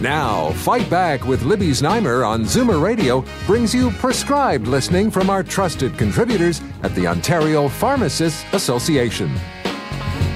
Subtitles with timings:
[0.00, 5.42] Now, Fight Back with Libby Znaimer on Zoomer Radio brings you prescribed listening from our
[5.42, 9.34] trusted contributors at the Ontario Pharmacists Association.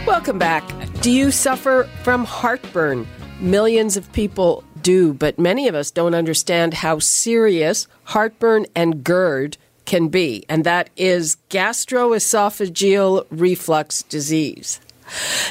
[0.04, 0.64] Welcome back.
[1.00, 3.06] Do you suffer from heartburn?
[3.38, 9.58] Millions of people do, but many of us don't understand how serious heartburn and GERD
[9.84, 14.80] can be, and that is gastroesophageal reflux disease.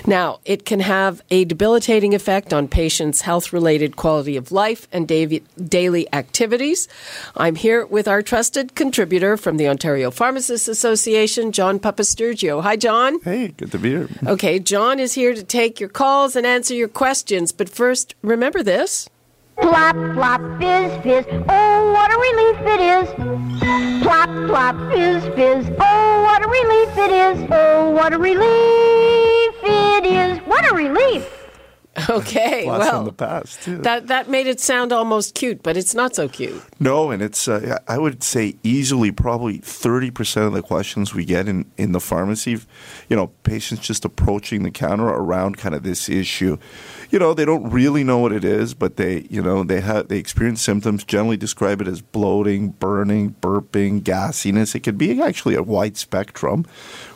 [0.06, 5.08] Now, it can have a debilitating effect on patients' health related quality of life and
[5.08, 6.88] daily activities.
[7.36, 12.64] I'm here with our trusted contributor from the Ontario Pharmacists Association, John Papastergiou.
[12.64, 13.20] Hi, John.
[13.22, 14.10] Hey, good to be here.
[14.26, 17.52] Okay, John is here to take your calls and answer your questions.
[17.52, 19.10] But first, remember this.
[19.58, 23.08] Plop, plop, fizz, fizz, oh, what a relief it is.
[24.02, 27.48] Plop, plop, fizz, fizz, oh, what a relief it is.
[27.52, 30.38] Oh, what a relief it is.
[30.48, 31.38] What a relief.
[32.10, 33.78] Okay, Blast well, in the past too.
[33.80, 36.64] that that made it sound almost cute, but it's not so cute.
[36.80, 41.26] no, and it's uh, I would say easily probably thirty percent of the questions we
[41.26, 42.52] get in in the pharmacy,
[43.10, 46.58] you know, patients just approaching the counter around kind of this issue.
[47.10, 50.08] You know, they don't really know what it is, but they you know they have
[50.08, 51.04] they experience symptoms.
[51.04, 54.76] Generally, describe it as bloating, burning, burping, gassiness.
[54.76, 56.66] It could be actually a wide spectrum.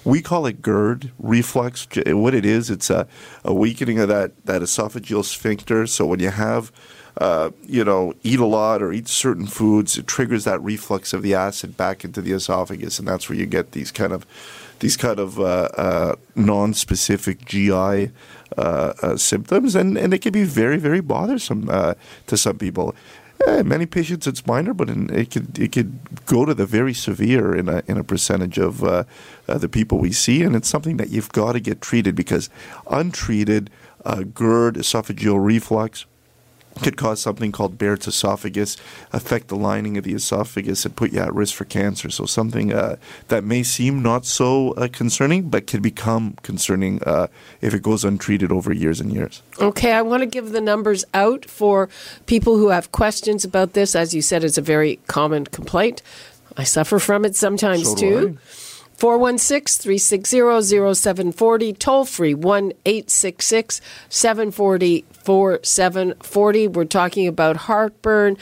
[0.05, 1.87] We call it GERD reflux.
[2.05, 3.07] What it is, it's a,
[3.43, 5.87] a weakening of that that esophageal sphincter.
[5.87, 6.71] So when you have
[7.17, 11.21] uh, you know, eat a lot or eat certain foods, it triggers that reflux of
[11.21, 14.25] the acid back into the esophagus, and that's where you get these kind of
[14.79, 18.11] these kind of uh, uh, non-specific GI uh,
[18.57, 21.93] uh, symptoms, and, and it can be very very bothersome uh,
[22.27, 22.93] to some people.
[23.47, 26.93] Eh, many patients it's minor, but in, it could it could go to the very
[26.93, 29.03] severe in a in a percentage of uh,
[29.47, 32.49] uh, the people we see, and it's something that you've got to get treated because
[32.89, 33.69] untreated
[34.05, 36.05] uh, GERD, esophageal reflux,
[36.81, 38.77] could cause something called Barrett's esophagus,
[39.13, 42.09] affect the lining of the esophagus, and put you at risk for cancer.
[42.09, 42.97] So something uh,
[43.29, 47.27] that may seem not so uh, concerning, but can become concerning uh,
[47.61, 49.41] if it goes untreated over years and years.
[49.59, 51.89] Okay, I want to give the numbers out for
[52.25, 53.95] people who have questions about this.
[53.95, 56.01] As you said, it's a very common complaint.
[56.57, 58.37] I suffer from it sometimes So too.
[58.97, 60.37] 416 360
[60.93, 66.67] 0740, toll free 1 866 740 4740.
[66.69, 68.37] We're talking about heartburn,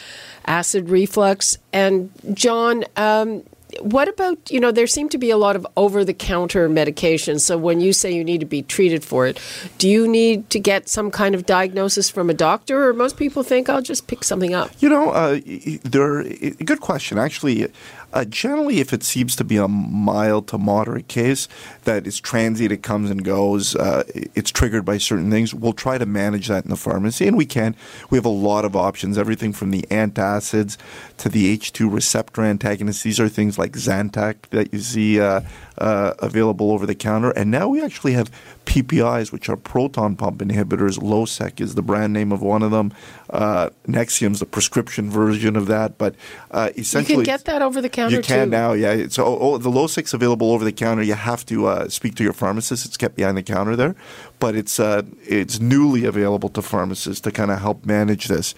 [0.46, 1.58] acid reflux.
[1.72, 3.44] And John, um,
[3.80, 7.42] what about, you know, there seem to be a lot of over the counter medications.
[7.42, 9.40] So when you say you need to be treated for it,
[9.78, 12.88] do you need to get some kind of diagnosis from a doctor?
[12.88, 14.72] Or most people think I'll just pick something up?
[14.80, 15.40] You know, uh,
[15.84, 16.24] there.
[16.24, 17.18] Good question.
[17.18, 17.68] Actually,
[18.14, 21.48] uh, generally, if it seems to be a mild to moderate case
[21.84, 24.04] that is transient, it comes and goes, uh,
[24.36, 25.54] it's triggered by certain things.
[25.54, 27.76] We'll try to manage that in the pharmacy, and we can.
[28.10, 30.78] We have a lot of options, everything from the antacids
[31.18, 33.04] to the H2 receptor antagonists.
[33.04, 35.42] These are things like Zantac that you see uh,
[35.78, 38.30] uh, available over the counter, and now we actually have
[38.66, 40.98] PPIs, which are proton pump inhibitors.
[41.00, 42.94] Losec is the brand name of one of them.
[43.30, 46.16] Uh, Nexium's the prescription version of that, but
[46.52, 48.52] uh, You can get that over the counter you can too.
[48.52, 49.08] now, yeah.
[49.10, 51.04] So oh, oh, the Losec's available over the counter.
[51.04, 52.86] You have to uh, speak to your pharmacist.
[52.86, 53.96] It's kept behind the counter there,
[54.40, 58.54] but it's uh, it's newly available to pharmacists to kind of help manage this.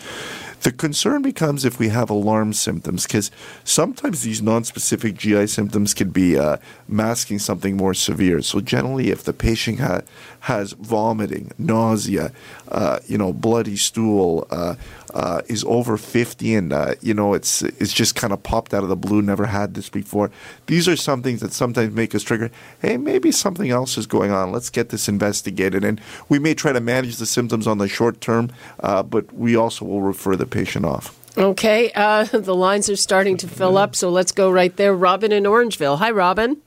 [0.62, 3.30] The concern becomes if we have alarm symptoms, because
[3.64, 6.58] sometimes these non-specific GI symptoms could be uh,
[6.88, 8.42] masking something more severe.
[8.42, 10.02] So generally, if the patient ha-
[10.42, 12.32] has vomiting, nausea,
[12.70, 14.48] uh, you know, bloody stool,
[15.16, 18.84] uh, is over 50 and uh, you know it's it's just kind of popped out
[18.84, 20.29] of the blue never had this before
[20.67, 22.52] these are some things that sometimes make us trigger
[22.82, 26.73] hey maybe something else is going on let's get this investigated and we may try
[26.73, 28.52] to manage the symptoms on the short term
[28.82, 33.35] uh, but we also will refer the patient off Okay, uh, the lines are starting
[33.38, 34.96] to fill up, so let's go right there.
[34.96, 35.97] Robin in Orangeville.
[35.97, 36.62] Hi, Robin.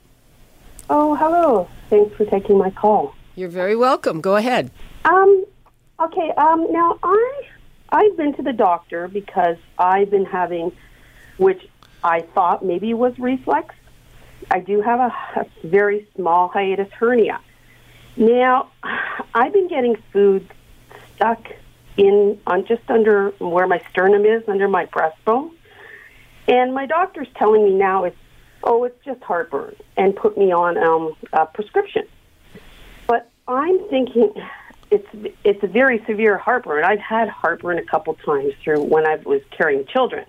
[0.91, 1.69] Oh, hello.
[1.89, 3.15] Thanks for taking my call.
[3.35, 4.21] You're very welcome.
[4.21, 4.71] Go ahead.
[5.07, 5.47] Um,
[6.01, 6.33] okay.
[6.37, 7.49] Um, now I
[7.91, 10.73] I've been to the doctor because I've been having,
[11.39, 11.67] which
[12.05, 13.75] I thought maybe was reflex.
[14.51, 17.41] I do have a, a very small hiatus hernia.
[18.17, 18.71] Now,
[19.35, 20.49] I've been getting food
[21.15, 21.47] stuck
[21.97, 25.51] in on just under where my sternum is, under my breastbone.
[26.47, 28.17] And my doctor's telling me now it's
[28.65, 32.07] oh, it's just heartburn, and put me on um, a prescription.
[33.07, 34.33] But I'm thinking
[34.91, 36.85] it's it's a very severe heartburn.
[36.85, 40.25] I've had heartburn a couple times through when I was carrying children,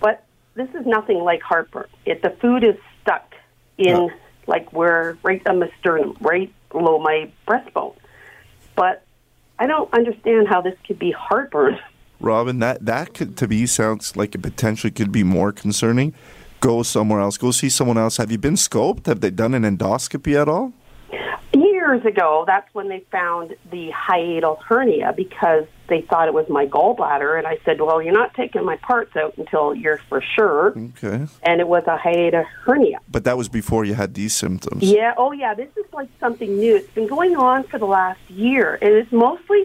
[0.00, 0.24] but
[0.54, 1.86] this is nothing like heartburn.
[2.04, 3.34] It the food is stuck
[3.78, 4.10] in
[4.46, 7.94] like where right on the sternum, right below my breastbone.
[8.74, 9.04] But
[9.58, 11.78] I don't understand how this could be heartburn.
[12.20, 16.14] Robin, that that could, to me sounds like it potentially could be more concerning.
[16.60, 17.38] Go somewhere else.
[17.38, 18.18] Go see someone else.
[18.18, 19.06] Have you been scoped?
[19.06, 20.74] Have they done an endoscopy at all?
[21.90, 26.64] Years ago, that's when they found the hiatal hernia because they thought it was my
[26.66, 27.36] gallbladder.
[27.36, 30.68] And I said, Well, you're not taking my parts out until you're for sure.
[30.68, 31.26] Okay.
[31.42, 33.00] And it was a hiatal hernia.
[33.10, 34.84] But that was before you had these symptoms.
[34.84, 36.76] Yeah, oh yeah, this is like something new.
[36.76, 38.78] It's been going on for the last year.
[38.80, 39.64] And it's mostly,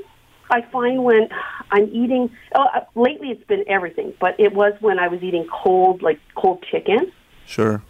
[0.49, 1.29] I find when
[1.69, 5.47] I'm eating, oh, uh, lately it's been everything, but it was when I was eating
[5.51, 7.11] cold, like cold chicken.
[7.45, 7.83] Sure.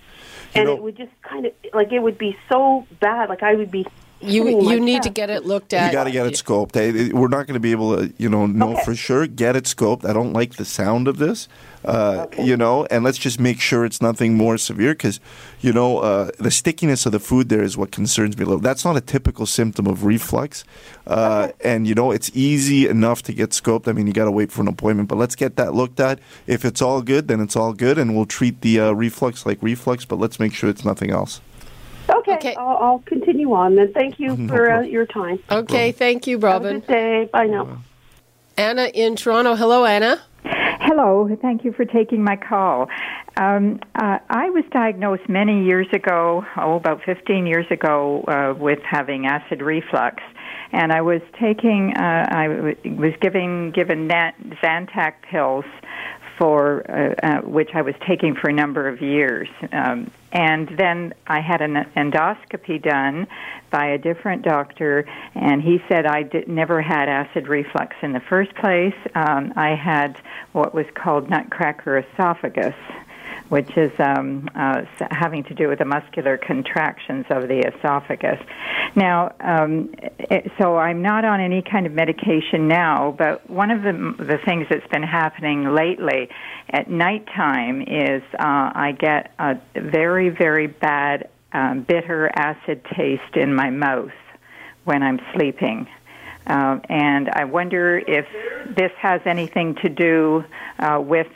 [0.53, 3.29] You and know- it would just kind of, like, it would be so bad.
[3.29, 3.85] Like, I would be.
[4.21, 5.87] You hitting my you need to get it looked at.
[5.87, 6.73] You got to get it scoped.
[6.73, 8.83] Hey, We're not going to be able to, you know, know Okay.
[8.83, 9.27] for sure.
[9.27, 10.05] Get it scoped.
[10.07, 11.47] I don't like the sound of this,
[11.83, 15.19] uh, you know, and let's just make sure it's nothing more severe because,
[15.59, 18.61] you know, uh, the stickiness of the food there is what concerns me a little.
[18.61, 20.63] That's not a typical symptom of reflux,
[21.05, 23.87] uh, and you know, it's easy enough to get scoped.
[23.87, 26.19] I mean, you got to wait for an appointment, but let's get that looked at.
[26.47, 29.61] If it's all good, then it's all good, and we'll treat the uh, reflux like
[29.61, 30.05] reflux.
[30.05, 31.41] But let's make sure it's nothing else.
[32.27, 32.55] Okay, Okay.
[32.55, 33.93] I'll, I'll continue on then.
[33.93, 35.39] Thank you for uh, your time.
[35.51, 36.79] Okay, thank you, Have a Robin.
[36.79, 37.29] good day.
[37.31, 37.81] Bye now.
[38.57, 39.55] Anna in Toronto.
[39.55, 40.21] Hello, Anna.
[40.43, 42.87] Hello, thank you for taking my call.
[43.37, 48.79] Um, uh, I was diagnosed many years ago, oh, about 15 years ago, uh, with
[48.83, 50.21] having acid reflux.
[50.71, 55.65] And I was taking, uh, I w- was giving, given Nat- Zantac pills
[56.37, 59.47] for, uh, uh, which I was taking for a number of years.
[59.71, 63.27] Um, and then I had an endoscopy done
[63.71, 68.19] by a different doctor, and he said I did, never had acid reflux in the
[68.19, 68.95] first place.
[69.15, 70.19] Um, I had
[70.51, 72.75] what was called nutcracker esophagus,
[73.49, 74.81] which is um, uh,
[75.11, 78.39] having to do with the muscular contractions of the esophagus.
[78.95, 83.83] Now, um, it, so I'm not on any kind of medication now, but one of
[83.83, 86.29] the the things that's been happening lately
[86.69, 93.53] at nighttime is uh, I get a very very bad um, bitter acid taste in
[93.53, 94.11] my mouth
[94.83, 95.87] when I'm sleeping.
[96.47, 98.25] Uh, and I wonder if
[98.75, 100.43] this has anything to do
[100.79, 101.27] uh, with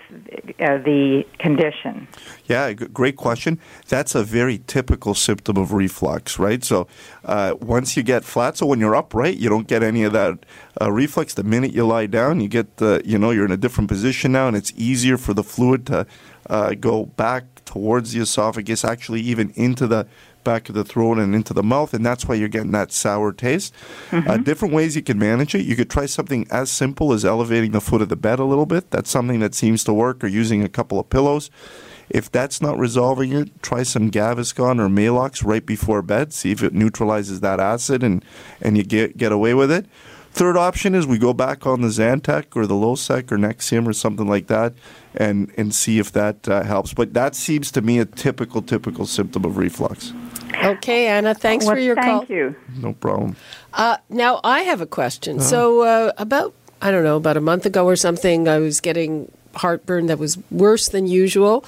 [0.60, 2.08] uh, the condition.
[2.46, 3.60] Yeah, g- great question.
[3.88, 6.64] That's a very typical symptom of reflux, right?
[6.64, 6.88] So
[7.26, 10.46] uh, once you get flat, so when you're upright, you don't get any of that
[10.82, 11.34] uh, reflux.
[11.34, 14.32] The minute you lie down, you get the, you know, you're in a different position
[14.32, 16.06] now, and it's easier for the fluid to
[16.50, 20.08] uh, go back towards the esophagus, actually even into the
[20.44, 23.32] back of the throat and into the mouth, and that's why you're getting that sour
[23.32, 23.74] taste.
[24.12, 25.66] Uh, different ways you can manage it.
[25.66, 28.66] You could try something as simple as elevating the foot of the bed a little
[28.66, 28.92] bit.
[28.92, 31.50] That's something that seems to work, or using a couple of pillows.
[32.10, 36.34] If that's not resolving it, try some Gaviscon or Maalox right before bed.
[36.34, 38.26] See if it neutralizes that acid and,
[38.62, 39.86] and you get, get away with it.
[40.32, 43.94] Third option is we go back on the Zantac or the Losec or Nexium or
[43.94, 44.74] something like that
[45.16, 46.94] and, and see if that uh, helps.
[46.94, 50.14] But that seems to me a typical, typical symptom of reflux.
[50.64, 51.34] Okay, Anna.
[51.34, 52.20] Thanks well, for your thank call.
[52.20, 52.56] Thank you.
[52.78, 53.36] No problem.
[53.74, 55.38] Uh, now I have a question.
[55.38, 55.46] Uh-huh.
[55.46, 59.32] So uh, about I don't know about a month ago or something, I was getting
[59.56, 61.66] heartburn that was worse than usual,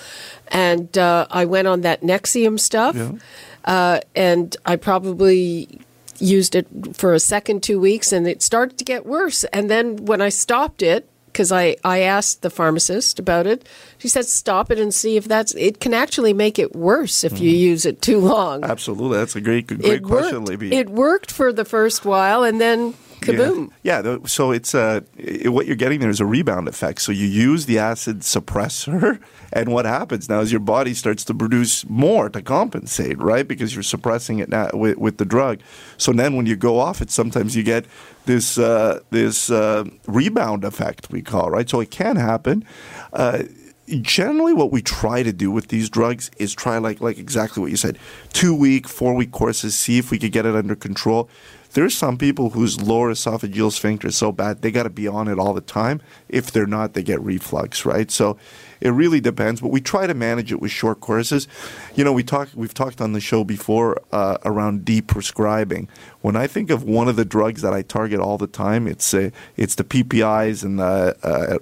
[0.49, 3.11] and uh, I went on that Nexium stuff, Yeah.
[3.65, 5.79] uh, and I probably
[6.19, 9.43] used it for a second two weeks, and it started to get worse.
[9.45, 11.07] And then when I stopped it.
[11.31, 13.65] Because I, I asked the pharmacist about it,
[13.97, 17.39] she said stop it and see if that's it can actually make it worse if
[17.39, 18.63] you use it too long.
[18.63, 19.17] Absolutely.
[19.17, 19.81] That's a great, Mm-hmm.
[19.81, 20.49] great it question, worked.
[20.49, 20.75] Libby.
[20.75, 23.71] It worked for the first while, and then kaboom.
[23.83, 25.01] Yeah, yeah so it's uh,
[25.45, 27.01] i what you're getting there is a rebound effect.
[27.01, 29.19] So you use the acid suppressor,
[29.53, 33.47] and what happens now is your body starts to produce more to compensate, right?
[33.47, 35.59] Because you're suppressing it now with, with the drug.
[35.97, 37.85] So then when you go off it, sometimes you get
[38.25, 41.69] this uh, this uh, rebound effect we call, right?
[41.69, 42.65] So it can happen.
[43.13, 43.43] Uh,
[44.01, 47.71] generally what we try to do with these drugs is try like like exactly what
[47.71, 47.97] you said
[48.31, 51.29] two week four week courses see if we could get it under control
[51.73, 55.27] There's some people whose lower esophageal sphincter is so bad they got to be on
[55.27, 56.01] it all the time.
[56.27, 58.11] If they're not, they get reflux, right?
[58.11, 58.37] So
[58.81, 61.47] it really depends, but we try to manage it with short courses.
[61.95, 65.87] You know, we talk we've talked on the show before uh, around deprescribing.
[66.21, 69.13] When I think of one of the drugs that I target all the time, it's
[69.13, 71.59] uh, it's the PPIs and the uh,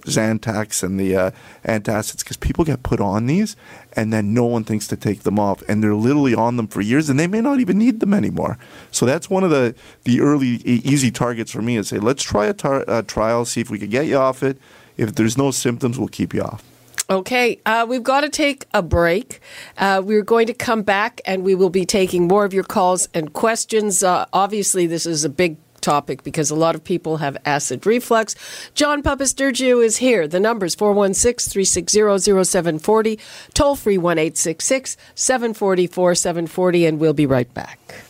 [0.84, 1.32] and the uh,
[1.66, 3.56] antacids because people get put on these
[3.94, 6.82] and then no one thinks to take them off and they're literally on them for
[6.82, 8.58] years and they may not even need them anymore.
[8.92, 12.24] So that's one of the the early e- easy targets for me is say let's
[12.24, 14.58] try a, tar- a trial, see if we can get you off it.
[14.96, 16.64] If there's no symptoms, we'll keep you off.
[17.10, 19.39] Okay, uh, we've got to take a break.
[19.80, 23.10] Uh, we're going to come back and we will be taking more of your calls
[23.16, 24.04] and questions.
[24.04, 28.36] Uh, obviously, this is a big topic because a lot of people have acid reflux.
[28.75, 30.28] John Papastergiou is here.
[30.28, 33.20] The number is 416 360 0740,
[33.56, 38.04] toll free 1 866 744 740, and we'll be right back.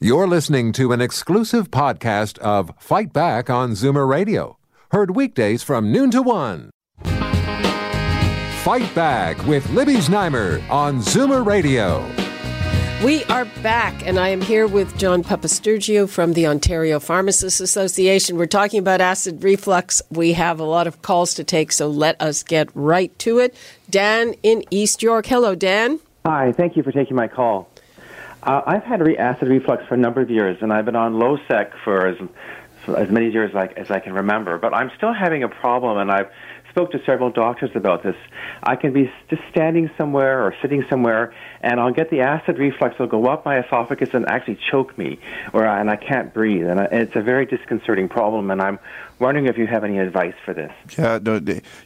[0.00, 4.58] You're listening to an exclusive podcast of Fight Back on Zoomer Radio,
[4.90, 6.73] heard weekdays from noon to one.
[8.64, 12.02] Fight Back with Libby Znaimer on Zoomer Radio.
[13.04, 18.38] We are back, and I am here with John Papastergiou from the Ontario Pharmacists Association.
[18.38, 20.00] We're talking about acid reflux.
[20.10, 23.54] We have a lot of calls to take, so let us get right to it.
[23.90, 25.26] Dan in East York.
[25.26, 26.00] Hello, Dan.
[26.24, 27.68] Hi, thank you for taking my call.
[28.44, 31.16] Uh, I've had re- acid reflux for a number of years, and I've been on
[31.16, 32.16] Losec for as,
[32.96, 34.56] as many years like, as I can remember.
[34.56, 36.30] But I'm still having a problem, and I've
[36.74, 38.16] spoke to several doctors about this.
[38.64, 42.96] I can be just standing somewhere or sitting somewhere, and I'll get the acid reflux.
[42.96, 45.20] It'll go up my esophagus and actually choke me,
[45.52, 46.66] or and I can't breathe.
[46.66, 48.50] And it's a very disconcerting problem.
[48.50, 48.80] And I'm
[49.20, 50.72] wondering if you have any advice for this.
[50.98, 51.40] Yeah, no,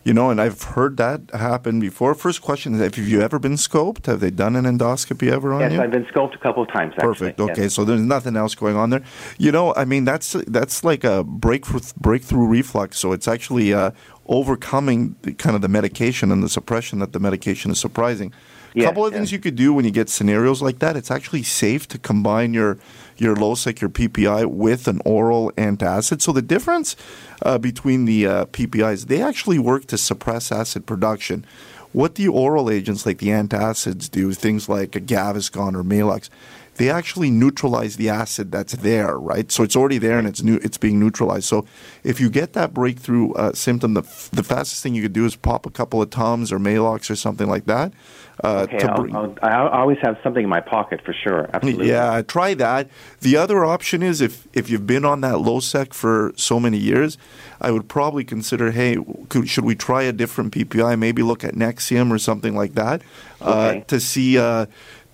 [0.04, 2.14] you know, and I've heard that happen before.
[2.14, 4.06] First question is: Have you ever been scoped?
[4.06, 5.76] Have they done an endoscopy ever on yes, you?
[5.76, 6.94] Yes, I've been scoped a couple of times.
[6.96, 7.08] Actually.
[7.08, 7.40] Perfect.
[7.40, 7.74] Okay, yes.
[7.74, 9.02] so there's nothing else going on there.
[9.36, 12.98] You know, I mean, that's that's like a breakthrough breakthrough reflux.
[12.98, 13.90] So it's actually uh,
[14.28, 18.32] overcoming the, kind of the medication and the suppression that the medication is surprising.
[18.76, 20.96] A couple of things you could do when you get scenarios like that.
[20.96, 22.78] It's actually safe to combine your
[23.16, 26.22] your Losec, your PPI, with an oral antacid.
[26.22, 26.94] So the difference
[27.42, 31.44] uh, between the uh, PPIs, they actually work to suppress acid production.
[31.92, 36.28] What the oral agents like the antacids do, things like a Gaviscon or Maalox,
[36.78, 39.50] they actually neutralize the acid that's there, right?
[39.52, 41.44] So it's already there and it's new, it's being neutralized.
[41.44, 41.66] So
[42.04, 45.24] if you get that breakthrough uh, symptom, the, f- the fastest thing you could do
[45.26, 47.92] is pop a couple of Tums or Maalox or something like that.
[48.44, 51.50] Uh, Okay, to I'll, I'll, I always have something in my pocket for sure.
[51.52, 51.88] Absolutely.
[51.88, 52.88] yeah, try that.
[53.20, 57.18] The other option is if if you've been on that Losec for so many years,
[57.60, 58.96] I would probably consider, hey,
[59.28, 60.96] could, should we try a different PPI?
[60.96, 63.02] Maybe look at Nexium or something like that
[63.40, 63.84] uh, Okay.
[63.88, 64.38] to see.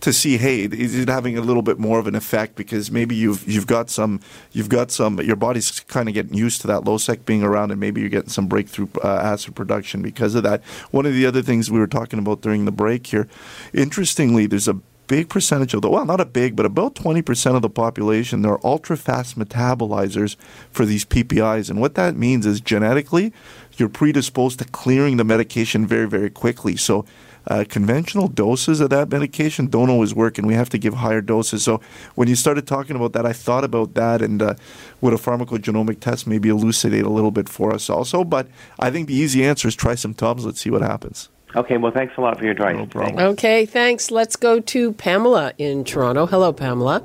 [0.04, 2.56] To see, hey, is it having a little bit more of an effect?
[2.56, 4.20] Because maybe you've you've got some,
[4.52, 7.80] you've got some, your body's kind of getting used to that Losec being around, and
[7.80, 10.62] maybe you're getting some breakthrough uh, acid production because of that.
[10.90, 13.26] One of the other things we were talking about during the break here,
[13.72, 14.74] interestingly, there's a
[15.06, 18.42] big percentage of the well, not a big, but about twenty percent of the population,
[18.42, 20.36] they're ultra fast metabolizers
[20.70, 23.32] for these PPIs, and what that means is genetically,
[23.78, 26.76] you're predisposed to clearing the medication very, very quickly.
[26.76, 27.06] So.
[27.46, 31.20] Uh, conventional doses of that medication don't always work, and we have to give higher
[31.20, 31.62] doses.
[31.62, 31.80] So,
[32.14, 34.54] when you started talking about that, I thought about that, and uh,
[35.00, 38.24] would a pharmacogenomic test maybe elucidate a little bit for us also?
[38.24, 38.48] But
[38.78, 40.46] I think the easy answer is try some Tums.
[40.46, 41.28] Let's see what happens.
[41.56, 41.76] Okay.
[41.76, 42.76] Well, thanks a lot for your advice.
[42.76, 43.18] No problem.
[43.18, 44.10] Okay, thanks.
[44.10, 46.26] Let's go to Pamela in Toronto.
[46.26, 47.02] Hello, Pamela.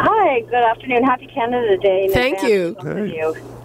[0.00, 1.04] Hi, good afternoon.
[1.04, 2.08] Happy Canada Day.
[2.08, 2.74] Thank you.
[2.74, 3.55] to both of you.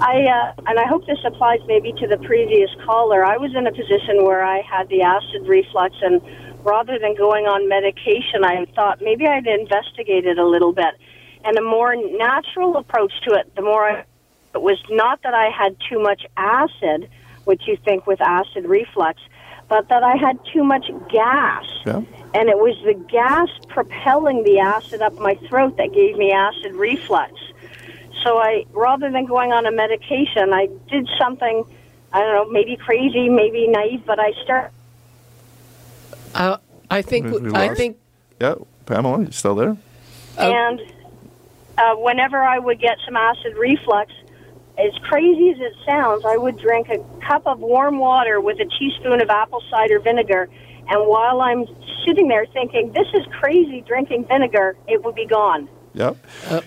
[0.00, 3.24] I uh, and I hope this applies maybe to the previous caller.
[3.24, 6.20] I was in a position where I had the acid reflux, and
[6.64, 10.94] rather than going on medication, I thought maybe I'd investigate it a little bit.
[11.44, 14.04] And a more natural approach to it, the more I,
[14.54, 17.08] it was not that I had too much acid,
[17.44, 19.20] which you think with acid reflux,
[19.68, 22.02] but that I had too much gas Yeah.
[22.34, 26.74] and it was the gas propelling the acid up my throat that gave me acid
[26.74, 27.32] reflux.
[28.24, 31.64] So I, rather than going on a medication, I did something,
[32.12, 34.72] I don't know, maybe crazy, maybe naive, but I start.
[36.34, 36.58] Uh,
[36.90, 37.96] I think We- we I think
[38.40, 38.54] Yeah,
[38.86, 39.76] Pamela, you still there?
[40.38, 40.80] And
[41.76, 44.12] uh, whenever I would get some acid reflux,
[44.78, 48.64] as crazy as it sounds, I would drink a cup of warm water with a
[48.64, 50.48] teaspoon of apple cider vinegar.
[50.88, 51.66] And while I'm
[52.06, 55.68] sitting there thinking, this is crazy drinking vinegar, it would be gone.
[55.98, 56.16] Yep.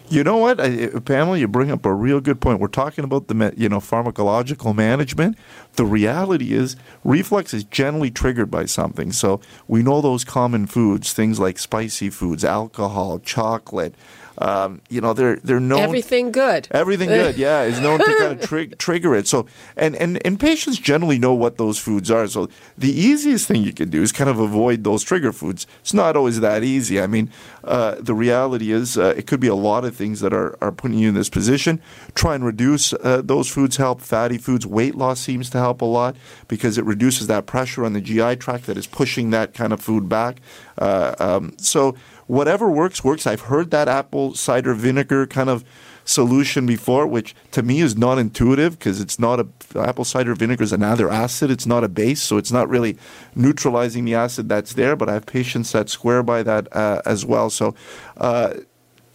[0.09, 1.37] you know what, I, uh, Pamela?
[1.37, 2.59] You bring up a real good point.
[2.59, 5.37] We're talking about the you know pharmacological management.
[5.75, 9.13] The reality is, reflux is generally triggered by something.
[9.13, 13.95] So we know those common foods, things like spicy foods, alcohol, chocolate.
[14.37, 16.67] Um, you know, they're they're known Everything good.
[16.71, 19.27] Everything good, yeah, is known to kind of tri- trigger it.
[19.27, 19.45] So,
[19.75, 22.27] and, and and patients generally know what those foods are.
[22.27, 25.67] So, the easiest thing you can do is kind of avoid those trigger foods.
[25.81, 27.01] It's not always that easy.
[27.01, 27.29] I mean,
[27.63, 30.71] uh, the reality is uh, it could be a lot of things that are, are
[30.71, 31.81] putting you in this position.
[32.15, 33.77] Try and reduce uh, those foods.
[33.77, 34.65] Help fatty foods.
[34.65, 36.15] Weight loss seems to help a lot
[36.47, 39.81] because it reduces that pressure on the GI tract that is pushing that kind of
[39.81, 40.41] food back.
[40.77, 41.95] Uh, um, so
[42.31, 43.27] whatever works works.
[43.27, 45.65] I've heard that apple cider vinegar kind of
[46.05, 49.47] solution before, which to me is not intuitive because it's not a
[49.77, 51.51] apple cider vinegar is another acid.
[51.51, 52.97] It's not a base, so it's not really
[53.35, 54.95] neutralizing the acid that's there.
[54.95, 57.49] But I have patients that swear by that uh, as well.
[57.49, 57.75] So.
[58.17, 58.53] Uh,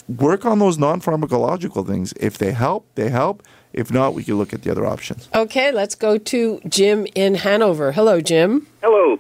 [0.09, 2.15] Work on those non pharmacological things.
[2.21, 3.43] If they help, they help.
[3.73, 5.29] If not, we can look at the other options.
[5.35, 7.91] Okay, let's go to Jim in Hanover.
[7.91, 8.69] Hello, Jim.
[8.85, 9.17] Hello.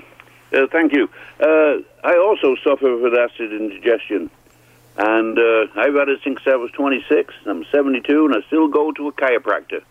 [0.56, 1.08] Uh, thank you.
[1.38, 4.30] Uh, I also suffer with acid indigestion.
[4.96, 7.34] And uh, I've had it since I was 26.
[7.44, 9.82] I'm 72, and I still go to a chiropractor.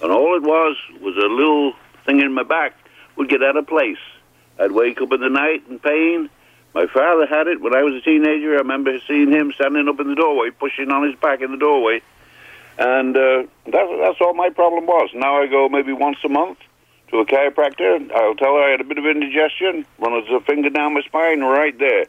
[0.00, 1.72] And all it was was a little
[2.06, 2.76] thing in my back
[3.16, 3.98] would get out of place.
[4.60, 6.30] I'd wake up in the night in pain.
[6.74, 8.54] My father had it when I was a teenager.
[8.54, 11.56] I remember seeing him standing up in the doorway, pushing on his back in the
[11.56, 12.00] doorway.
[12.78, 15.10] And uh, that's, that's all my problem was.
[15.14, 16.58] Now I go maybe once a month
[17.10, 18.10] to a chiropractor.
[18.12, 19.86] I'll tell her I had a bit of indigestion.
[19.98, 22.06] Runs a finger down my spine right there.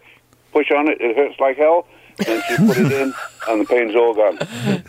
[0.51, 1.87] Push on it, it hurts like hell.
[2.27, 3.13] And she put it in,
[3.47, 4.39] and the pain's all gone.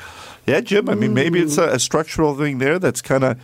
[0.47, 0.89] Yeah, Jim.
[0.89, 3.39] I mean, maybe it's a, a structural thing there that's kind of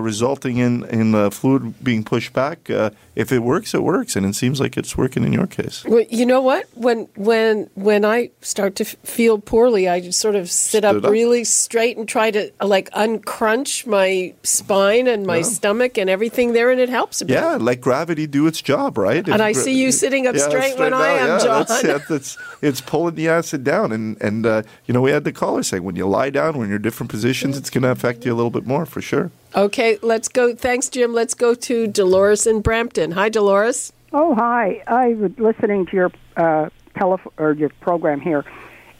[0.00, 2.70] resulting in in the fluid being pushed back.
[2.70, 5.84] Uh, if it works, it works, and it seems like it's working in your case.
[5.84, 6.66] Well, you know what?
[6.74, 11.04] When when when I start to f- feel poorly, I just sort of sit up,
[11.04, 11.10] up?
[11.10, 15.42] really straight and try to uh, like uncrunch my spine and my Yeah.
[15.42, 17.34] stomach and everything there, and it helps a bit.
[17.34, 19.26] Yeah, let gravity do its job, right?
[19.28, 21.64] And I see you sitting up Yeah, straight when I am, yeah, John.
[21.68, 25.24] That's, yeah, that's, it's pulling the acid down, and and uh, you know we had
[25.24, 27.90] the caller saying when you lie down, when you're in different positions, it's going to
[27.90, 29.30] affect you a little bit more for sure.
[29.54, 30.54] Okay, let's go.
[30.54, 31.12] Thanks, Jim.
[31.12, 33.12] Let's go to Dolores in Brampton.
[33.12, 33.92] Hi, Dolores.
[34.12, 34.82] Oh, hi.
[34.86, 38.44] I was listening to your uh, telef- or your program here,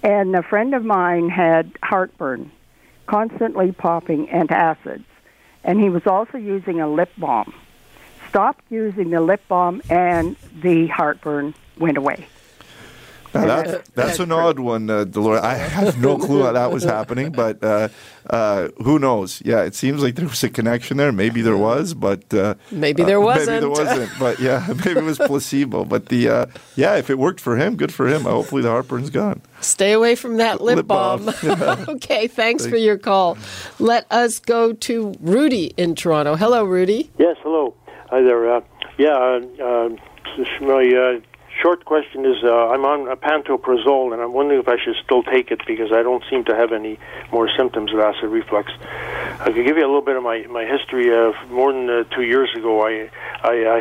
[0.03, 2.51] and a friend of mine had heartburn,
[3.07, 5.05] constantly popping antacids,
[5.65, 7.55] and he was also using a lip balm.
[8.29, 12.27] Stopped using the lip balm, and the heartburn went away.
[13.35, 15.41] Now that, that's an odd one, uh, Dolores.
[15.43, 17.89] I have no clue how that was happening, but uh,
[18.29, 19.41] uh, who knows?
[19.45, 21.13] Yeah, it seems like there was a connection there.
[21.13, 23.71] Maybe there was, but uh, Maybe there uh, Maybe there wasn't.
[23.71, 25.85] wasn't, but yeah, maybe it was placebo.
[25.85, 28.23] But the uh, yeah, if it worked for him, good for him.
[28.23, 29.41] Hopefully the heartburn's gone.
[29.61, 31.25] Stay away from that lip, Lip balm.
[31.27, 31.85] balm.
[31.89, 33.39] okay, thanks for your call.
[33.79, 36.37] Let us go to Rudy in Toronto.
[36.37, 37.11] Hello, Rudy.
[37.19, 37.75] Yes, hello.
[38.11, 38.57] Hi there.
[38.57, 38.61] Uh,
[38.99, 39.89] yeah, uh, uh,
[40.61, 40.85] my
[41.17, 41.21] uh,
[41.63, 45.23] short question is uh, I'm on a pantoprazole, and I'm wondering if I should still
[45.23, 46.99] take it because I don't seem to have any
[47.31, 48.73] more symptoms of acid reflux.
[49.41, 51.15] I could give you a little bit of my, my history.
[51.15, 53.11] Of more than uh, two years ago, I,
[53.43, 53.79] I I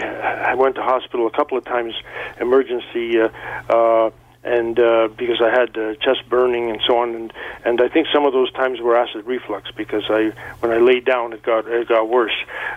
[0.52, 1.94] I went to hospital a couple of times,
[2.40, 3.20] emergency.
[3.20, 3.30] Uh,
[3.70, 4.12] uh,
[4.44, 8.08] and uh, because I had uh, chest burning and so on, and and I think
[8.12, 11.68] some of those times were acid reflux because I when I laid down it got
[11.68, 12.34] it got worse.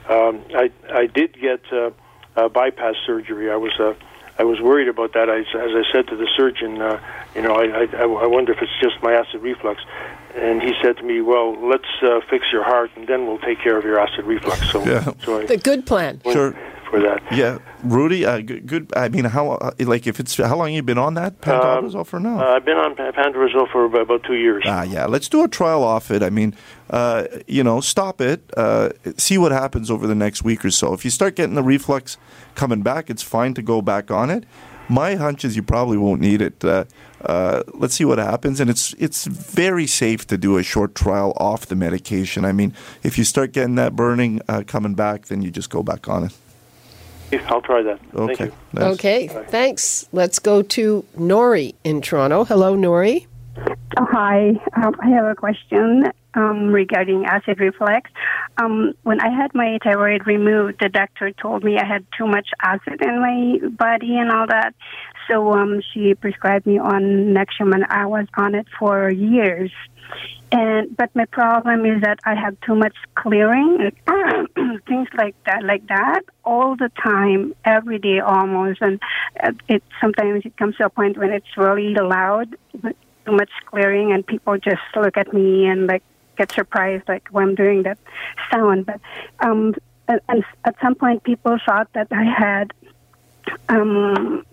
[0.09, 1.91] Um, I I did get uh,
[2.37, 3.51] uh, bypass surgery.
[3.51, 3.95] I was uh,
[4.39, 5.31] I was worried about that.
[5.31, 7.01] I, as I said to the surgeon, uh,
[7.35, 9.83] you know, I, I I wonder if it's just my acid reflux.
[10.35, 13.61] And he said to me, "Well, let's uh, fix your heart, and then we'll take
[13.61, 15.13] care of your acid reflux." So, Yeah.
[15.25, 16.21] so I The good plan.
[16.25, 16.57] went Sure.
[16.95, 17.37] For that.
[17.37, 18.25] Yeah, Rudy.
[18.25, 18.93] Uh, good, good.
[18.97, 22.21] I mean, how uh, like if it's how long you been on that pantoprazole for
[22.21, 22.39] now?
[22.39, 24.65] Uh, I've been on pa- pantoprazole for about, about two years.
[24.67, 25.07] Ah, yeah.
[25.07, 26.23] Let's do a trial off it.
[26.23, 26.55] I mean,
[26.91, 28.49] uh, you know, stop it.
[28.57, 30.93] Uh, see what happens over the next week or so.
[30.93, 32.17] If you start getting the reflux
[32.55, 34.45] coming back, it's fine to go back on it.
[34.89, 36.63] My hunch is you probably won't need it.
[36.63, 36.85] Uh,
[37.23, 41.33] uh, let's see what happens, and it's it's very safe to do a short trial
[41.39, 42.45] off the medication.
[42.45, 45.83] I mean, if you start getting that burning uh, coming back, then you just go
[45.83, 46.33] back on it.
[47.47, 47.99] I'll try that.
[48.13, 48.45] Thank Okay.
[48.47, 48.53] you.
[48.73, 48.95] Nice.
[48.95, 50.07] Okay, thanks.
[50.13, 52.45] Let's go to Nori in Toronto.
[52.45, 53.27] Hello, Nori.
[53.97, 54.61] Oh, hi.
[54.75, 58.11] Um, I have a question um, regarding acid reflux.
[58.59, 62.49] Um, when I had my thyroid removed, the doctor told me I had too much
[62.61, 64.75] acid in my body and all that.
[65.31, 69.71] So um, she prescribed me on Nexium, and I was on it for years.
[70.55, 73.91] And but my problem is that I have too much clearing,
[74.87, 78.81] things like that, like that, all the time, every day almost.
[78.81, 79.03] And
[79.43, 84.13] uh, it sometimes it comes to a point when it's really loud too much clearing,
[84.13, 86.05] and people just look at me and like
[86.39, 87.99] get surprised, like when I'm doing that
[88.53, 88.87] sound.
[88.87, 89.01] But
[89.41, 89.75] um,
[90.07, 92.73] and, and at some point, people thought that I had
[93.69, 94.47] um,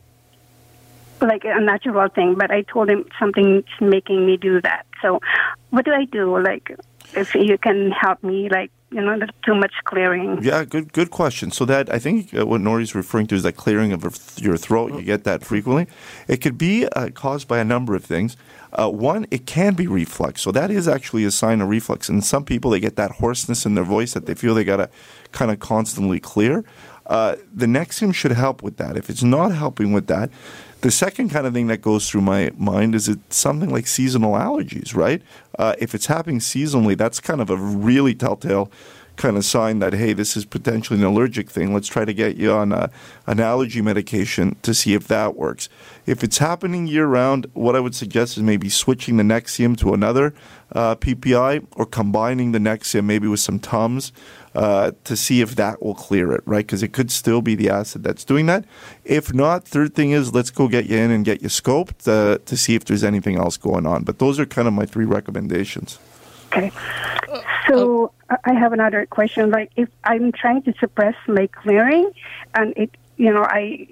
[1.22, 4.86] like a natural thing, but I told him something's making me do that.
[5.02, 5.20] So,
[5.70, 6.40] what do I do?
[6.40, 6.76] Like,
[7.16, 10.44] if you can help me, like, you know, there's too much clearing.
[10.44, 11.50] Yeah, good good question.
[11.52, 14.04] So that I think uh, what Nori's referring to is that clearing of
[14.38, 14.94] your throat.
[14.94, 15.88] You get that frequently.
[16.28, 18.36] It could be uh, caused by a number of things.
[18.74, 20.42] Uh, one, it can be reflux.
[20.42, 22.10] So that is actually a sign of reflux.
[22.10, 24.90] And some people they get that hoarseness in their voice that they feel they gotta
[25.32, 26.66] kind of constantly clear.
[27.06, 28.96] Uh, the Nexium should help with that.
[28.98, 30.30] If it's not helping with that,
[30.82, 34.34] the second kind of thing that goes through my mind is it something like seasonal
[34.34, 35.22] allergies, right?
[35.58, 38.72] Uh, if it's happening seasonally, that's kind of a really telltale
[39.22, 41.74] kind of sign that hey, this is potentially an allergic thing.
[41.74, 42.90] Let's try to get you on a,
[43.28, 45.70] an allergy medication to see if that works.
[46.08, 49.94] If it's happening year round, what I would suggest is maybe switching the Nexium to
[49.94, 50.34] another
[50.72, 54.12] uh, PPI or combining the Nexium maybe with some Tums
[54.56, 56.66] uh, to see if that will clear it, right?
[56.66, 58.66] Because it could still be the acid that's doing that.
[59.06, 62.40] If not, third thing is let's go get you in and get you scoped uh,
[62.44, 64.04] to see if there's anything else going on.
[64.04, 66.00] But those are kind of my three recommendations.
[66.48, 66.72] Okay.
[67.72, 68.12] So
[68.46, 69.52] I have another question.
[69.52, 72.12] Like, if I'm trying to suppress my clearing,
[72.56, 73.88] and it, you know, I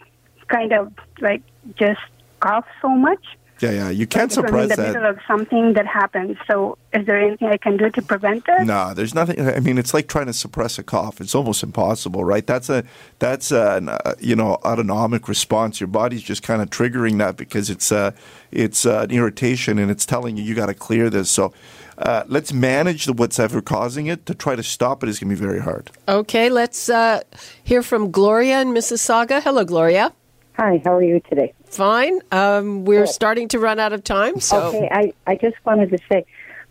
[0.48, 1.42] kind of like
[1.78, 2.02] just
[2.40, 3.24] cough so much,
[3.62, 3.90] yeah, yeah.
[3.90, 4.94] You can't like suppress in the that.
[4.94, 6.38] middle of something that happens.
[6.48, 8.66] So, is there anything I can do to prevent it?
[8.66, 9.40] No, there's nothing.
[9.42, 11.20] I mean, it's like trying to suppress a cough.
[11.20, 12.46] It's almost impossible, right?
[12.46, 12.84] That's a
[13.20, 15.80] that's an uh, you know autonomic response.
[15.80, 18.12] Your body's just kind of triggering that because it's uh,
[18.52, 21.30] it's uh, an irritation and it's telling you you got to clear this.
[21.30, 21.54] So.
[22.00, 24.26] Uh, let's manage the, what's ever causing it.
[24.28, 25.92] To try to stop it is going to be very hard.
[26.08, 27.22] Okay, let's uh,
[27.64, 29.44] hear from Gloria in Mississauga.
[29.44, 30.14] Hello, Gloria.
[30.54, 31.54] Hi, how are you today?
[31.66, 32.22] Fine.
[32.32, 34.40] Um, we're starting to run out of time.
[34.40, 36.26] So okay, I, I just wanted to say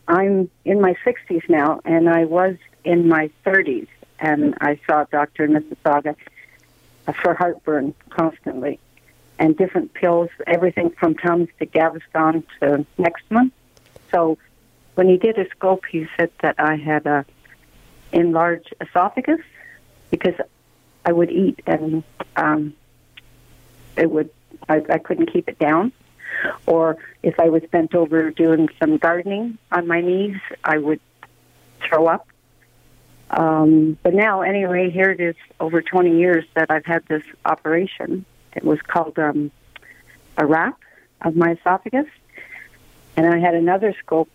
[0.08, 3.86] I'm in my 60s now, and I was in my 30s,
[4.18, 6.16] and I saw a doctor in Mississauga
[7.22, 8.78] for heartburn constantly,
[9.38, 13.50] and different pills, everything from Tums to Gaviscon to Nexium.
[14.10, 14.38] So
[14.98, 17.24] when he did a scope, he said that I had a
[18.10, 19.38] enlarged esophagus
[20.10, 20.34] because
[21.04, 22.02] I would eat and
[22.34, 22.74] um,
[23.96, 24.28] it would
[24.68, 25.92] I, I couldn't keep it down.
[26.66, 31.00] Or if I was bent over doing some gardening on my knees, I would
[31.88, 32.26] throw up.
[33.30, 38.24] Um, but now, anyway, here it is over 20 years that I've had this operation.
[38.56, 39.52] It was called um,
[40.36, 40.76] a wrap
[41.20, 42.06] of my esophagus.
[43.16, 44.30] And I had another scope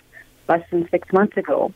[0.47, 1.73] less than six months ago.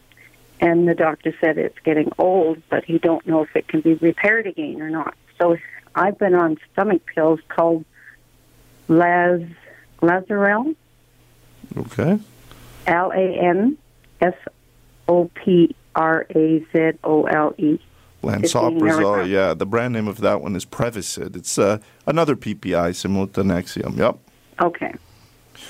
[0.60, 3.94] And the doctor said it's getting old, but he don't know if it can be
[3.96, 5.14] repaired again or not.
[5.40, 5.58] So
[5.94, 7.86] I've been on stomach pills called
[8.88, 9.42] Laz
[10.02, 10.76] Lazarel.
[11.76, 12.20] Okay.
[12.88, 13.78] L A N
[14.22, 14.34] S
[15.08, 17.80] O P R A Z O L E.
[18.24, 19.54] Lansoprazole, yeah.
[19.54, 21.36] The brand name of that one is Prevacid.
[21.36, 23.96] It's uh, another PPI similar to Nexium.
[23.98, 24.18] Yep.
[24.62, 24.94] Okay.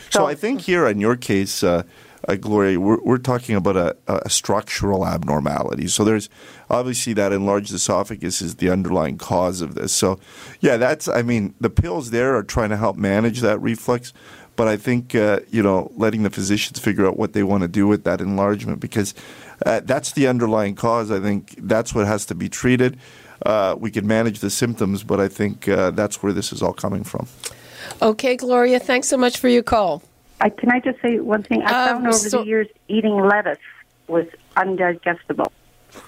[0.09, 1.83] So, so I think here in your case, uh,
[2.27, 5.87] uh, Gloria, we're, we're talking about a, a, structural abnormality.
[5.87, 6.29] So there's
[6.69, 9.93] obviously that enlarged esophagus is the underlying cause of this.
[9.93, 10.19] So,
[10.59, 14.11] yeah, that's, I mean, the pills there are trying to help manage that reflux.
[14.57, 17.67] But I think, uh, you know, letting the physicians figure out what they want to
[17.67, 19.13] do with that enlargement because
[19.65, 21.11] uh, that's the underlying cause.
[21.11, 22.97] I think that's what has to be treated.
[23.45, 26.73] Uh, we can manage the symptoms, but I think uh, that's where this is all
[26.73, 27.27] coming from.
[28.01, 30.01] Okay, Gloria, thanks so much for your call.
[30.39, 31.63] I, can I just say one thing?
[31.63, 33.57] I um, found over so, the years eating lettuce
[34.07, 35.47] was undigestible.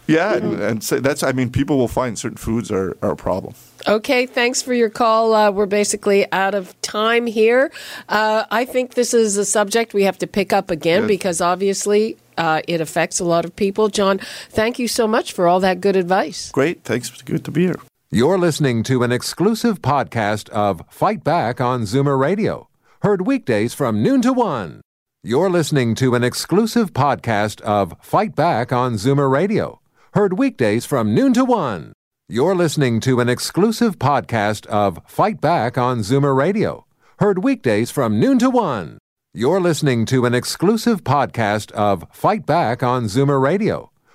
[0.07, 0.53] Yeah, mm-hmm.
[0.53, 3.55] and, and so that's, I mean, people will find certain foods are, are a problem.
[3.87, 5.33] Okay, thanks for your call.
[5.33, 7.71] Uh, we're basically out of time here.
[8.07, 11.07] Uh, I think this is a subject we have to pick up again yes.
[11.07, 13.87] because obviously uh, it affects a lot of people.
[13.87, 16.51] John, thank you so much for all that good advice.
[16.51, 16.83] Great.
[16.83, 17.09] Thanks.
[17.21, 17.79] Good to be here.
[18.11, 22.68] You're listening to an exclusive podcast of Fight Back on Zoomer Radio
[23.01, 24.81] heard weekdays from noon to one.
[25.23, 29.79] You're listening to an exclusive podcast of Fight Back on Zoomer Radio,
[30.13, 31.93] heard weekdays from noon to one.
[32.27, 36.85] You're listening to an exclusive podcast of Fight Back on Zoomer Radio,
[37.19, 38.97] heard weekdays from noon to one.
[39.33, 43.91] You're listening to an exclusive podcast of Fight Back on Zoomer Radio,